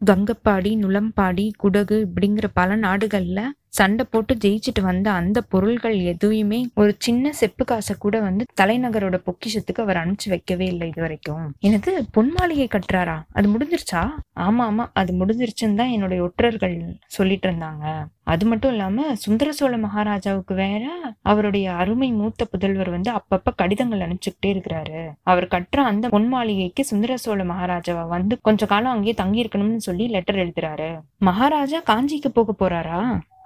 கங்கப்பாடி 0.00 0.70
நுளம்பாடி 0.76 1.46
குடகு 1.58 1.96
இப்படிங்கிற 2.06 2.46
பல 2.54 2.76
நாடுகள்ல 2.76 3.40
சண்டை 3.72 4.04
போட்டு 4.10 4.34
ஜெயிச்சுட்டு 4.34 4.80
வந்த 4.80 5.10
அந்த 5.10 5.40
பொருள்கள் 5.40 5.96
எதுவுமே 6.12 6.68
ஒரு 6.74 6.94
சின்ன 6.98 7.32
செப்பு 7.32 7.64
காசை 7.64 7.96
கூட 7.98 8.20
வந்து 8.20 8.44
தலைநகரோட 8.60 9.16
பொக்கிஷத்துக்கு 9.26 9.80
அவர் 9.80 9.96
அனுப்பிச்சு 9.96 10.28
வைக்கவே 10.28 10.66
இல்லை 10.66 10.88
இது 10.88 11.00
வரைக்கும். 11.00 11.54
எனது 11.60 12.06
பொன் 12.12 12.32
மாளிகை 12.36 12.68
கட்டுறாரா? 12.70 13.22
அது 13.32 13.48
முடிஞ்சிருச்சா? 13.48 14.02
ஆமா 14.40 14.64
ஆமா 14.70 14.86
அது 14.92 15.12
முடிஞ்சிருச்சுன்னு 15.12 15.74
தான் 15.74 15.88
என்னுடைய 15.88 16.22
ஒற்றர்கள் 16.22 16.76
சொல்லிட்டு 17.06 17.48
இருந்தாங்க. 17.48 17.84
அது 18.22 18.46
மட்டும் 18.46 18.70
இல்லாம 18.70 19.14
சுந்தர 19.14 19.52
சோழ 19.52 19.76
மகாராஜாவுக்கு 19.76 20.54
வேற 20.54 20.84
அவருடைய 21.22 21.72
அருமை 21.72 22.10
மூத்த 22.12 22.46
புதல்வர் 22.52 22.90
வந்து 22.90 23.10
அப்பப்ப 23.10 23.54
கடிதங்கள் 23.56 24.04
அனுப்பிச்சுக்கிட்டே 24.06 24.50
இருக்கிறாரு. 24.54 25.00
அவர் 25.22 25.46
கட்டுற 25.46 25.76
அந்த 25.76 26.08
பொன் 26.08 26.28
மாளிகைக்கு 26.28 26.84
சுந்தர 26.84 27.16
சோழ 27.16 27.44
மகாராஜாவை 27.44 28.08
வந்து 28.08 28.38
கொஞ்ச 28.40 28.66
காலம் 28.66 28.92
அங்கேயே 28.92 29.14
தங்கி 29.14 29.42
இருக்கணும்னு 29.44 29.76
சொல்லி 29.76 30.06
லெட்டர் 30.08 30.36
எழுதுறாரு. 30.36 30.90
மகாராஜா 31.18 31.80
காஞ்சிக்கு 31.90 32.28
போக 32.28 32.52
போறாரா? 32.52 33.00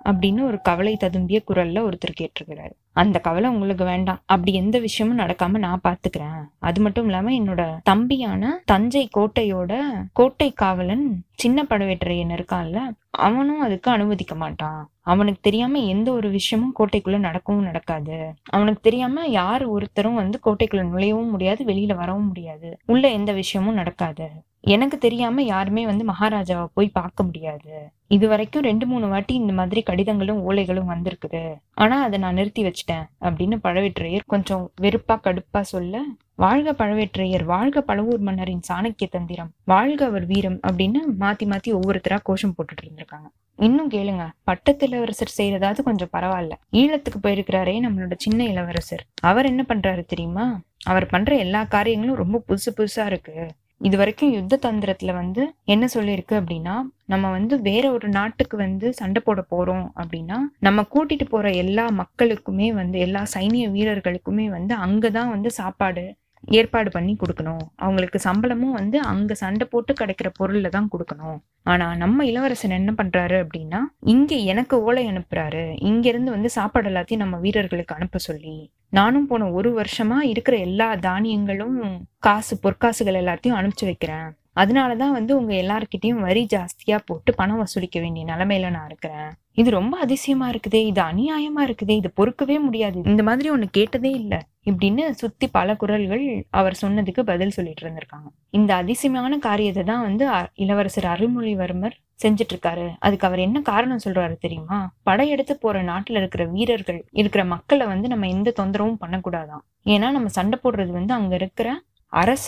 அப்படின்னு 0.04 0.42
ஒரு 0.42 0.60
கவலை 0.60 0.96
ததும்பிய 1.00 1.38
குரல்ல 1.48 1.88
ஒருத்தர் 1.88 2.20
கேட்டிருக்கிறாரு. 2.20 2.72
அந்த 2.92 3.18
கவலை 3.18 3.50
உங்களுக்கு 3.50 3.84
வேண்டாம். 3.84 4.22
அப்படி 4.26 4.52
எந்த 4.52 4.78
விஷயமும் 4.78 5.18
நடக்காம 5.18 5.58
நான் 5.58 5.80
பாத்துக்கிறேன். 5.88 6.42
அது 6.58 6.80
மட்டும் 6.80 7.04
இல்லாம 7.04 7.30
என்னோட 7.30 7.78
தம்பியான 7.82 8.62
தஞ்சை 8.64 9.08
கோட்டையோட 9.16 9.92
கோட்டை 10.12 10.52
காவலன் 10.52 11.24
சின்ன 11.34 11.62
படவேற்றையன் 11.62 12.34
இருக்கான்ல 12.38 12.80
அவனும் 13.10 13.60
அதுக்கு 13.60 13.90
அனுமதிக்க 13.90 14.34
மாட்டான். 14.34 14.90
அவனுக்கு 15.00 15.40
தெரியாம 15.42 15.78
எந்த 15.78 16.12
ஒரு 16.12 16.30
விஷயமும் 16.30 16.74
கோட்டைக்குள்ள 16.78 17.18
நடக்கவும் 17.18 17.62
நடக்காது. 17.62 18.34
அவனுக்கு 18.50 18.80
தெரியாம 18.80 19.26
யார் 19.26 19.64
ஒருத்தரும் 19.64 20.14
வந்து 20.14 20.40
கோட்டைக்குள்ள 20.44 20.86
நுழையவும் 20.86 21.30
முடியாது 21.30 21.64
வெளியில 21.64 21.94
வரவும் 21.94 22.26
முடியாது. 22.26 22.78
உள்ள 22.86 23.08
எந்த 23.08 23.32
விஷயமும் 23.32 23.74
நடக்காது. 23.74 24.28
எனக்கு 24.64 24.98
தெரியாம 24.98 25.42
யாருமே 25.42 25.84
வந்து 25.84 26.04
மகாராஜாவை 26.04 26.66
போய் 26.74 26.88
பார்க்க 26.88 27.22
முடியாது. 27.22 27.92
இது 28.06 28.28
வரைக்கும் 28.28 28.62
ரெண்டு 28.62 28.86
மூணு 28.86 29.08
வாட்டி 29.08 29.34
இந்த 29.34 29.52
மாதிரி 29.52 29.82
கடிதங்களும் 29.82 30.50
ஓலைகளும் 30.50 30.90
வந்திருக்குது. 30.94 31.54
ஆனா 31.74 32.02
அதை 32.02 32.18
நான் 32.18 32.34
நிறுத்தி 32.34 32.62
வச்சிட்டேன் 32.62 33.04
அப்படின்னு 33.20 33.56
பழவேற்றையர் 33.64 34.20
கொஞ்சம் 34.26 34.70
வெறுப்பா 34.80 35.18
கடுப்பா 35.18 35.60
சொல்ல 35.60 36.02
வாழ்க 36.34 36.72
பழவேற்றையர் 36.72 37.44
வாழ்க 37.44 37.84
பழவூர் 37.86 38.18
மன்னரின் 38.18 38.60
சாணக்கிய 38.72 39.08
தந்திரம் 39.10 39.50
வாழ்க 39.64 40.04
அவர் 40.04 40.26
வீரம் 40.26 40.60
அப்படின்னு 40.70 41.00
மாத்தி 41.20 41.44
மாத்தி 41.44 41.78
ஒவ்வொருத்தரா 41.78 42.18
கோஷம் 42.22 42.54
போட்டுட்டு 42.58 42.86
இருந்திருக்காங்க. 42.86 43.28
இன்னும் 43.56 43.90
கேளுங்க 43.90 44.28
பட்டத்து 44.44 44.86
இளவரசர் 44.86 45.34
செய்யறதாவது 45.38 45.82
கொஞ்சம் 45.82 46.08
பரவாயில்ல. 46.12 46.52
ஈழத்துக்கு 46.72 47.18
போயிருக்கிறாரே 47.22 47.74
நம்மளோட 47.86 48.12
சின்ன 48.16 48.44
இளவரசர். 48.44 49.04
அவர் 49.22 49.46
என்ன 49.46 49.64
பண்றாரு 49.68 50.04
தெரியுமா? 50.04 50.60
அவர் 50.84 51.06
பண்ற 51.06 51.36
எல்லா 51.36 51.64
காரியங்களும் 51.64 52.16
ரொம்ப 52.16 52.42
புதுசு 52.48 52.70
புதுசா 52.76 53.06
இருக்கு. 53.06 53.46
இது 53.82 53.96
வரைக்கும் 53.96 54.32
யுத்த 54.32 54.58
தந்திரத்துல 54.62 55.12
வந்து 55.14 55.42
என்ன 55.64 55.84
சொல்லியிருக்கு 55.94 56.34
அப்படின்னா 56.38 56.74
நம்ம 57.04 57.30
வந்து 57.30 57.54
வேற 57.60 57.84
ஒரு 57.92 58.08
நாட்டுக்கு 58.08 58.56
வந்து 58.56 58.86
சண்டை 58.92 59.20
போட 59.24 59.40
போறோம் 59.50 59.86
அப்படின்னா 59.96 60.38
நம்ம 60.58 60.84
கூட்டிட்டு 60.90 61.26
போற 61.28 61.48
எல்லா 61.54 61.84
மக்களுக்குமே 61.96 62.68
வந்து 62.72 62.98
எல்லா 62.98 63.22
சைனிய 63.34 63.66
வீரர்களுக்குமே 63.70 64.46
வந்து 64.48 64.74
அங்கதான் 64.76 65.30
வந்து 65.30 65.50
சாப்பாடு 65.50 66.04
ஏற்பாடு 66.48 66.90
பண்ணி 66.90 67.16
கொடுக்கணும். 67.20 67.62
அவங்களுக்கு 67.76 68.18
சம்பளமும் 68.18 68.72
வந்து 68.72 69.00
அங்க 69.00 69.34
சண்டை 69.34 69.66
போட்டு 69.70 69.94
கிடைக்கிற 70.00 70.30
பொருள்ல 70.40 70.68
தான் 70.68 70.88
கொடுக்கணும். 70.92 71.38
ஆனா 71.62 71.94
நம்ம 71.94 72.24
இளவரசன் 72.24 72.70
என்ன 72.70 72.94
பண்றாரு 72.96 73.36
அப்படின்னா 73.44 73.80
இங்க 74.00 74.34
எனக்கு 74.34 74.82
ஓலை 74.82 75.06
அனுப்புறாரு. 75.06 75.76
இங்க 75.78 76.08
இருந்து 76.08 76.30
வந்து 76.30 76.50
சாப்பாடு 76.50 76.88
எல்லாத்தையும் 76.90 77.24
நம்ம 77.24 77.36
வீரர்களுக்கு 77.36 77.94
அனுப்ப 77.94 78.18
சொல்லி 78.18 78.72
நானும் 78.90 79.26
போன 79.26 79.50
ஒரு 79.50 79.82
வருஷமா 79.82 80.20
இருக்கிற 80.20 80.56
எல்லா 80.56 80.94
தானியங்களும் 80.96 81.78
காசு 82.18 82.58
பொற்காசுகள் 82.62 83.20
எல்லாத்தையும் 83.22 83.58
அனுப்பிச்சு 83.58 83.84
வைக்கிறேன். 83.84 84.26
அதனால 84.56 84.96
தான் 84.96 85.12
வந்து 85.12 85.32
உங்கள் 85.36 85.60
எல்லாருக்கிட்டையும் 85.62 86.20
வரி 86.20 86.46
ஜாஸ்தியாக 86.50 87.02
போட்டு 87.06 87.34
பணம் 87.34 87.60
வசூலிக்க 87.60 88.00
வேண்டிய 88.00 88.24
நிலமையில 88.26 88.70
நான் 88.70 88.86
இருக்கிறேன். 88.86 89.30
இது 89.54 89.70
ரொம்ப 89.70 89.98
அதிசயமா 89.98 90.50
இருக்குதே 90.50 90.80
இது 90.84 91.00
அநியாயமா 91.02 91.62
இருக்குதே 91.62 91.94
இது 91.96 92.10
பொறுக்கவே 92.16 92.58
முடியாது. 92.60 92.98
இந்த 93.04 93.22
மாதிரி 93.22 93.50
ஒன்று 93.50 93.70
கேட்டதே 93.70 94.10
இல்லை 94.12 94.38
இப்படின்னு 94.66 95.10
சுத்தி 95.12 95.46
பல 95.48 95.74
குரல்கள் 95.76 96.24
அவர் 96.52 96.78
சொன்னதுக்கு 96.82 97.22
பதில் 97.22 97.50
சொல்லிட்டு 97.50 97.84
இருந்திருக்காங்க. 97.84 98.28
இந்த 98.50 98.74
அதிசயமான 98.74 99.38
காரியத்தை 99.38 99.84
தான் 99.84 100.02
வந்து 100.02 100.28
அ- 100.30 100.50
இளவரசர் 100.56 101.04
அருள்மொழிவர்மர் 101.06 101.96
செஞ்சுட்டு 102.20 102.54
இருக்காரு 102.54 102.86
அதுக்கு 102.98 103.26
அவர் 103.26 103.38
என்ன 103.38 103.60
காரணம் 103.62 104.02
சொல்றாரு 104.04 104.38
தெரியுமா? 104.38 104.78
படையெடுத்து 105.02 105.58
போற 105.58 105.82
நாட்டுல 105.82 106.16
இருக்கிற 106.16 106.44
வீரர்கள் 106.46 107.00
இருக்கிற 107.12 107.44
மக்களை 107.46 107.86
வந்து 107.86 108.08
நம்ம 108.08 108.28
எந்த 108.28 108.54
தொந்தரவும் 108.58 109.00
பண்ணக்கூடாதாம் 109.00 109.64
ஏன்னா 109.86 110.10
நம்ம 110.10 110.28
சண்டை 110.30 110.58
போடுறது 110.62 110.90
வந்து 110.90 111.14
அங்க 111.14 111.34
இருக்கிற 111.34 111.68
அரச 112.12 112.46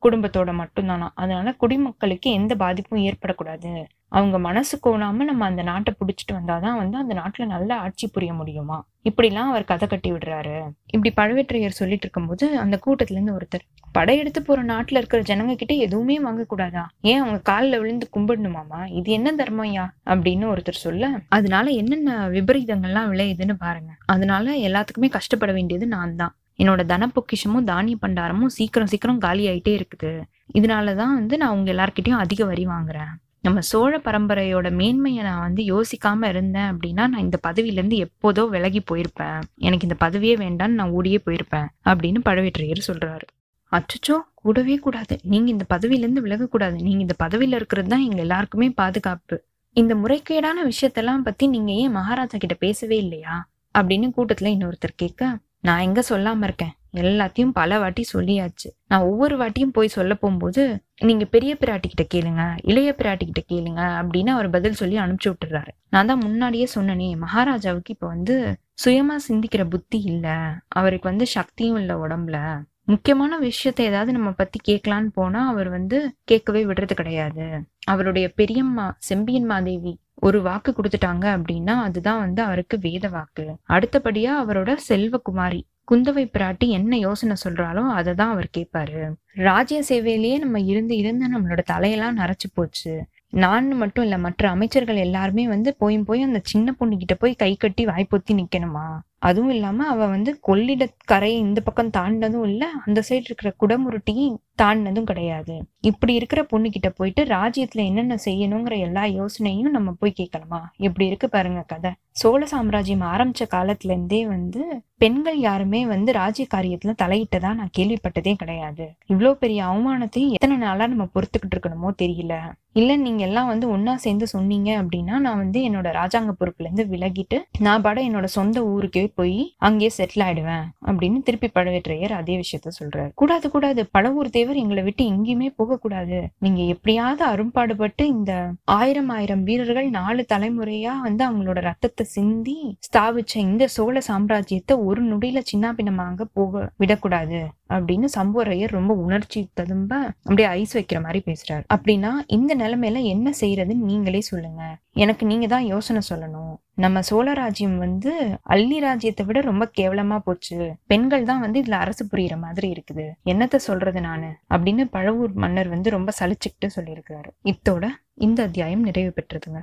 குடும்பத்தோட 0.00 0.50
மட்டும்தானா? 0.52 1.08
அதனால 1.14 1.52
குடிமக்களுக்கு 1.52 2.30
எந்த 2.30 2.54
பாதிப்பும் 2.54 3.04
ஏற்படக்கூடாது. 3.04 3.84
அவங்க 4.08 4.38
மனசு 4.38 4.80
கோணாம 4.84 5.24
நம்ம 5.24 5.44
அந்த 5.44 5.62
நாட்டை 5.62 5.94
புடிச்சிட்டு 6.00 6.32
வந்தாதான் 6.32 6.76
வந்து 6.76 6.96
அந்த 6.98 7.14
நாட்டுல 7.14 7.46
நல்ல 7.46 7.76
ஆட்சி 7.76 8.06
புரிய 8.08 8.32
முடியுமா? 8.32 8.78
இப்படிலாம் 9.04 9.50
அவர் 9.50 9.64
கதை 9.64 9.88
கட்டி 9.88 10.12
விடுறாரு. 10.12 10.56
இப்படி 10.86 11.12
பழுவேற்றையர் 11.16 11.80
சொல்லிட்டு 11.80 12.04
இருக்கும்போது 12.04 12.58
அந்த 12.58 12.80
கூட்டத்துல 12.86 13.10
இருந்து 13.10 13.36
ஒருத்தர் 13.38 13.64
படையெடுத்து 13.92 14.42
போற 14.42 14.62
நாட்டுல 14.62 14.96
இருக்கிற 14.96 15.22
ஜனங்க 15.22 15.54
கிட்ட 15.54 15.74
எதுவுமே 15.74 16.20
வாங்க 16.20 16.44
கூடாதா? 16.44 16.88
ஏன் 17.00 17.20
அவங்க 17.20 17.38
காலில் 17.38 17.78
விழுந்து 17.78 18.08
கும்பிடணுமாமா? 18.16 18.90
இது 18.90 19.12
என்ன 19.12 19.32
தர்மம்யா 19.32 19.86
அப்படின்னு 20.06 20.46
ஒருத்தர் 20.52 20.84
சொல்ல 20.86 21.10
அதனால 21.28 21.70
என்னென்ன 21.70 22.28
விபரீதங்கள்லாம் 22.28 23.10
விளையுதுன்னு 23.10 23.52
பாருங்க. 23.58 23.92
அதனால 24.06 24.56
எல்லாத்துக்குமே 24.68 25.08
கஷ்டப்பட 25.08 25.52
வேண்டியது 25.52 25.86
நான் 25.86 26.16
தான் 26.16 26.34
என்னோட 26.58 26.84
தன 26.84 27.10
பொக்கிஷமும் 27.14 27.64
தானிய 27.64 27.96
பண்டாரமும் 28.02 28.54
சீக்கிரம் 28.56 28.86
சீக்கிரம் 28.86 29.18
காலி 29.18 29.46
ஆயிட்டே 29.48 29.80
இருக்குது. 29.80 30.22
இதனாலதான் 30.54 31.14
வந்து 31.14 31.36
நான் 31.36 31.50
உங்க 31.50 31.72
எல்லார்கிட்டயும் 31.72 32.22
அதிக 32.24 32.44
வரி 32.44 32.66
வாங்குறேன். 32.66 33.12
நம்ம 33.40 33.60
சோழ 33.60 33.98
பரம்பரையோட 33.98 34.72
மேன்மையை 34.72 35.22
நான் 35.24 35.40
வந்து 35.40 35.62
யோசிக்காம 35.64 36.28
இருந்தேன் 36.28 36.68
அப்படின்னா 36.72 37.04
நான் 37.06 37.16
இந்த 37.16 37.38
பதவியிலேருந்து 37.48 37.96
எப்போதோ 38.04 38.48
விலகி 38.48 38.82
போயிருப்பேன். 38.92 39.40
எனக்கு 39.58 39.86
இந்த 39.88 39.96
பதவியே 40.00 40.34
வேண்டாம்னு 40.44 40.78
நான் 40.80 40.90
ஓடியே 40.90 41.20
போயிருப்பேன் 41.24 41.66
அப்படின்னு 41.84 42.20
பழவேற்றையர் 42.24 42.86
சொல்றாரு. 42.86 43.26
அச்சோ 43.72 44.16
கூடவே 44.34 44.76
கூடாது. 44.76 45.18
நீங்க 45.22 45.50
இந்த 45.50 45.64
பதவியிலேருந்து 45.74 46.22
விலகக்கூடாது 46.24 46.76
நீங்க 46.82 46.98
இந்த 46.98 47.14
பதவியில 47.22 47.54
இருக்கிறது 47.54 47.88
தான் 47.88 48.00
எங்க 48.00 48.16
எல்லாருக்குமே 48.16 48.70
பாதுகாப்பு. 48.70 49.44
இந்த 49.76 49.94
முறைகேடான 49.94 50.58
விஷயத்தெல்லாம் 50.70 51.22
பத்தி 51.22 51.46
நீங்க 51.46 51.72
ஏன் 51.72 51.90
மகாராஜா 51.90 52.38
கிட்ட 52.38 52.54
பேசவே 52.54 52.96
இல்லையா? 52.96 53.48
அப்படின்னு 53.78 54.08
கூட்டத்துல 54.16 54.50
இன்னொருத்தர் 54.56 54.94
கேட்க 54.96 55.38
நான் 55.64 55.80
எங்க 55.80 56.00
சொல்லாம 56.08 56.42
இருக்கேன்? 56.42 56.72
எல்லாத்தையும் 56.92 57.52
பல 57.52 57.78
வாட்டி 57.78 58.02
சொல்லியாச்சு. 58.12 58.68
நான் 58.88 59.00
ஒவ்வொரு 59.00 59.34
வாட்டியும் 59.36 59.72
போய் 59.72 59.88
சொல்ல 59.88 60.14
போகும்போது 60.14 60.62
நீங்க 61.00 61.24
பெரிய 61.24 61.56
பிராட்டி 61.60 61.88
கிட்ட 61.92 62.04
கேளுங்க 62.14 62.42
இளைய 62.62 62.90
பிராட்டி 62.98 63.24
கிட்ட 63.30 63.42
கேளுங்க 63.54 63.82
அப்படின்னு 64.00 64.28
அவர் 64.28 64.50
பதில் 64.50 64.74
சொல்லி 64.74 64.98
அனுப்பிச்சு 64.98 65.30
விட்டுறாரு. 65.30 65.72
நான் 65.90 66.06
தான் 66.06 66.22
முன்னாடியே 66.22 66.68
சொன்னனே 66.74 67.16
மகாராஜாவுக்கு 67.16 67.92
இப்ப 67.92 68.06
வந்து 68.06 68.36
சுயமா 68.84 69.16
சிந்திக்கிற 69.28 69.64
புத்தி 69.68 70.00
இல்ல. 70.02 70.26
அவருக்கு 70.68 71.08
வந்து 71.08 71.26
சக்தியும் 71.26 71.76
இல்ல 71.76 71.94
உடம்புல. 72.06 72.38
முக்கியமான 72.88 73.38
விஷயத்த 73.38 73.80
ஏதாவது 73.80 74.12
நம்ம 74.12 74.30
பத்தி 74.30 74.58
கேட்கலான்னு 74.68 75.10
போனா 75.14 75.48
அவர் 75.48 75.68
வந்து 75.68 75.98
கேட்கவே 76.24 76.64
விடுறது 76.64 76.94
கிடையாது. 76.94 77.44
அவருடைய 77.84 78.26
பெரியம்மா 78.34 78.86
செம்பியன் 78.98 79.44
மாதேவி 79.44 79.92
ஒரு 80.14 80.42
வாக்கு 80.42 80.70
கொடுத்துட்டாங்க 80.72 81.26
அப்படின்னா 81.36 81.74
அதுதான் 81.82 82.18
வந்து 82.18 82.42
அவருக்கு 82.42 82.78
வேத 82.78 83.08
வாக்கு. 83.08 83.46
அடுத்தபடியா 83.68 84.32
அவரோட 84.42 84.76
செல்வகுமாரி 84.88 85.60
குந்தவை 85.92 86.24
பிராட்டி 86.36 86.66
என்ன 86.68 86.96
யோசனை 86.96 87.36
சொல்றாலோ 87.44 87.82
அதை 87.90 88.14
தான் 88.14 88.30
அவர் 88.30 88.48
கேட்பாரு. 88.56 89.00
ராஜ்ய 89.32 89.80
சேவையிலேயே 89.88 90.38
நம்ம 90.38 90.60
இருந்து 90.60 90.96
இருந்து 90.96 91.26
நம்மளோட 91.34 91.62
தலையெல்லாம் 91.72 92.18
நரைச்சு 92.20 92.50
போச்சு. 92.54 92.94
நான் 93.28 93.68
மட்டும் 93.72 94.04
இல்ல 94.04 94.18
மற்ற 94.18 94.48
அமைச்சர்கள் 94.48 94.96
எல்லாருமே 94.96 95.48
வந்து 95.48 95.76
போயும் 95.78 96.04
போய் 96.04 96.22
அந்த 96.22 96.40
சின்ன 96.42 96.72
பொண்ணு 96.72 96.96
கிட்ட 96.96 97.14
போய் 97.14 97.34
கை 97.34 97.56
கட்டி 97.56 97.84
வாய்ப்பொத்தி 97.86 98.34
நிக்கணுமா? 98.34 98.86
அதுவும் 99.22 99.50
இல்லாம 99.50 99.86
அவ 99.86 100.06
வந்து 100.06 100.30
கொள்ளிட 100.40 100.84
கரையை 101.04 101.38
இந்த 101.38 101.60
பக்கம் 101.60 101.94
தாண்டினதும் 101.96 102.46
இல்ல 102.46 102.64
அந்த 102.86 103.02
சைடு 103.08 103.24
இருக்கிற 103.24 103.50
குடமுருட்டியும் 103.62 104.34
தாண்டினதும் 104.62 105.04
கிடையாது. 105.04 105.54
இப்படி 105.80 106.12
இருக்கிற 106.14 106.40
பொண்ணு 106.44 106.68
கிட்ட 106.70 106.88
போயிட்டு 106.90 107.22
ராஜ்யத்தில் 107.24 107.84
என்னென்ன 107.84 108.18
செய்யணுங்கிற 108.24 108.74
எல்லா 108.78 109.04
யோசனையும் 109.18 109.76
நம்ம 109.76 109.94
போய் 109.98 110.18
கேட்கலாமா? 110.20 110.60
எப்படி 110.78 111.06
இருக்கு 111.06 111.28
பாருங்க 111.28 111.62
கதை. 111.66 111.90
சோழ 112.10 112.40
சாம்ராஜ்யம் 112.44 113.06
ஆரம்பிச்ச 113.12 113.44
காலத்துல 113.54 113.94
இருந்தே 113.94 114.20
வந்து 114.26 114.60
பெண்கள் 114.98 115.38
யாருமே 115.38 115.80
வந்து 115.86 116.10
ராஜ்ய 116.12 116.44
காரியத்தில் 116.54 117.00
தலையிட்டதா 117.02 117.50
நான் 117.54 117.74
கேள்விப்பட்டதே 117.78 118.34
கிடையாது. 118.34 118.84
இவ்வளோ 119.08 119.32
பெரிய 119.34 119.60
அவமானத்தையும் 119.64 120.32
எத்தனை 120.32 120.56
நாளாக 120.56 120.90
நம்ம 120.92 121.06
பொறுத்துக்கிட்டு 121.14 121.56
இருக்கணுமோ 121.56 121.90
தெரியல. 122.02 122.34
இல்லை 122.72 122.94
நீங்கள் 122.96 123.26
எல்லாம் 123.28 123.46
வந்து 123.46 123.66
ஒன்றா 123.68 123.96
சேர்ந்து 123.96 124.26
சொன்னீங்க 124.26 124.70
அப்படின்னா 124.82 125.16
நான் 125.18 125.36
வந்து 125.36 125.58
என்னோட 125.60 125.88
ராஜாங்க 125.92 126.32
பொறுப்புலேருந்து 126.38 126.86
விலகிட்டு 126.86 127.38
நான் 127.58 127.82
பாட 127.82 127.98
என்னோட 128.00 128.24
சொந்த 128.24 128.64
ஊருக்கே 128.64 129.04
போய் 129.14 129.38
அங்கேயே 129.58 129.90
செட்டில் 129.98 130.24
ஆயிடுவேன் 130.26 130.66
அப்படின்னு 130.86 131.18
திருப்பி 131.22 131.50
பழவேற்றையர் 131.54 132.14
அதே 132.20 132.34
விஷயத்த 132.42 132.72
சொல்றாரு. 132.80 133.10
கூடாது 133.14 133.46
கூடாது. 133.50 133.82
பழவூர் 133.98 134.34
தேவர் 134.36 134.60
எங்களை 134.62 134.82
விட்டு 134.82 135.04
எங்கேயுமே 135.10 135.48
போக 135.56 135.78
கூடாது 135.78 136.20
நீங்க 136.38 136.62
எப்படியாவது 136.74 137.24
அரும்பாடுபட்டு 137.24 138.06
இந்த 138.06 138.32
ஆயிரம் 138.78 139.08
ஆயிரம் 139.08 139.42
வீரர்கள் 139.42 139.90
நாலு 139.90 140.24
தலைமுறையா 140.32 140.94
வந்து 141.06 141.22
அவங்களோட 141.28 141.60
ரத்தத்தை 141.70 142.06
சிந்தி 142.06 142.56
ஸ்தாபிச்ச 142.86 143.34
இந்த 143.36 143.66
சோழ 143.68 144.02
சாம்ராஜ்யத்தை 144.08 144.76
ஒரு 144.84 145.02
நொடியில 145.04 145.42
சின்னாபின்னமாக 145.52 146.26
போக 146.32 146.70
விடக்கூடாது 146.76 147.40
அப்படின்னு 147.68 148.08
சம்புவரையர் 148.16 148.76
ரொம்ப 148.78 148.92
உணர்ச்சி 148.94 149.40
ததும்ப 149.54 149.92
அப்படியே 150.22 150.48
ஐஸ் 150.48 150.74
வைக்கிற 150.76 150.98
மாதிரி 151.02 151.20
பேசுறாரு. 151.26 151.64
அப்படின்னா 151.74 152.10
இந்த 152.26 152.52
நிலைமையில 152.56 153.02
என்ன 153.14 153.28
செய்யறதுன்னு 153.40 153.88
நீங்களே 153.90 154.20
சொல்லுங்க. 154.20 154.62
எனக்கு 154.92 155.26
நீங்க 155.26 155.46
தான் 155.46 155.64
யோசனை 155.64 156.00
சொல்லணும். 156.10 156.54
நம்ம 156.74 157.02
சோழ 157.02 157.32
ராஜ்யம் 157.32 157.78
வந்து 157.78 158.38
அள்ளி 158.42 158.80
ராஜ்யத்தை 158.80 159.26
விட 159.26 159.40
ரொம்ப 159.40 159.70
கேவலமா 159.78 160.18
போச்சு. 160.18 160.76
பெண்கள் 160.86 161.22
தான் 161.22 161.40
வந்து 161.40 161.62
இதுல 161.62 161.70
அரசு 161.70 162.06
புரியுற 162.12 162.38
மாதிரி 162.38 162.72
இருக்குது. 162.72 163.10
என்னத்த 163.24 163.56
சொல்றது 163.56 164.00
நானு? 164.00 164.26
அப்படின்னு 164.50 164.88
பழவூர் 164.92 165.32
மன்னர் 165.32 165.68
வந்து 165.68 165.90
ரொம்ப 165.90 166.12
சலிச்சுக்கிட்டு 166.20 166.68
சொல்லியிருக்காரு. 166.76 167.30
இத்தோட 167.44 167.88
இந்த 168.14 168.42
அத்தியாயம் 168.42 168.82
நிறைவு 168.82 169.12
பெற்றதுங்க. 169.14 169.60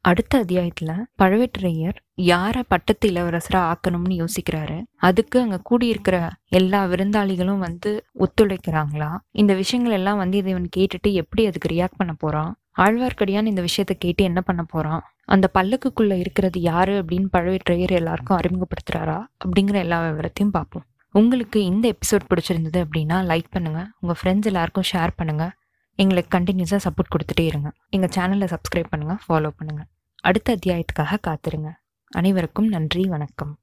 அடுத்த 0.00 0.44
அத்தியாயத்துல 0.44 1.02
பழவேற்றையர் 1.22 1.94
யார 2.16 2.62
பட்டத்து 2.68 3.10
இளவரசரா 3.10 3.72
ஆக்கணும்னு 3.72 4.24
யோசிக்கிறாரு. 4.24 4.82
அதுக்கு 4.96 5.40
அங்க 5.40 5.60
கூடியிருக்கிற 5.70 6.30
எல்லா 6.48 6.86
விருந்தாளிகளும் 6.86 7.58
வந்து 7.58 8.04
ஒத்துழைக்கிறாங்களா? 8.18 9.16
இந்த 9.30 9.54
விஷயங்கள் 9.54 9.94
எல்லாம் 9.94 10.16
வந்து 10.16 10.38
இவன் 10.38 10.68
கேட்டுட்டு 10.76 11.12
எப்படி 11.12 11.46
அதுக்கு 11.46 11.74
ரியாக்ட் 11.74 11.96
பண்ண 11.96 12.12
போறான்? 12.12 12.61
ஆழ்வார்க்கடியான் 12.76 13.50
இந்த 13.52 13.60
விஷயத்தை 13.60 13.96
கேட்டு 13.98 14.24
என்ன 14.24 14.40
பண்ண 14.40 14.62
போறான்? 14.62 15.02
அந்த 15.24 15.50
பல்லக்குக்குள்ள 15.54 16.12
இருக்கிறது 16.18 16.60
யாரு 16.60 17.02
அப்படின்னு 17.02 17.28
பழுவேற்றையர் 17.32 17.92
எல்லாருக்கும் 17.92 18.38
அறிமுகப்படுத்துறாரா? 18.38 19.18
அப்படிங்கிற 19.44 19.74
எல்லா 19.74 19.98
விவரத்தையும் 20.08 20.52
பார்ப்போம். 20.52 20.86
உங்களுக்கு 21.14 21.64
இந்த 21.64 21.94
எபிசோட் 21.94 22.24
பிடிச்சிருந்தது 22.30 22.78
அப்படின்னா 22.84 23.18
லைக் 23.30 23.50
பண்ணுங்க. 23.50 23.86
உங்க 24.00 24.14
ஃப்ரெண்ட்ஸ் 24.20 24.44
எல்லாருக்கும் 24.44 24.88
ஷேர் 24.92 25.10
பண்ணுங்க. 25.16 25.46
எங்களுக்கு 25.94 26.38
கண்டினியூஸாக 26.38 26.84
சப்போர்ட் 26.86 27.12
கொடுத்துட்டே 27.14 27.46
இருங்க. 27.46 27.72
எங்கள் 27.88 28.14
சேனலை 28.16 28.48
சப்ஸ்கிரைப் 28.54 28.90
பண்ணுங்க 28.90 29.16
ஃபாலோ 29.24 29.50
பண்ணுங்க. 29.56 29.84
அடுத்த 30.22 30.56
அத்தியாயத்துக்காக 30.56 31.20
காத்திருங்க. 31.28 31.72
அனைவருக்கும் 32.10 32.68
நன்றி 32.68 33.04
வணக்கம். 33.04 33.54